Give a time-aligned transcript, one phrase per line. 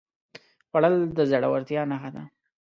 [0.69, 2.23] خوړل د زړورتیا نښه ده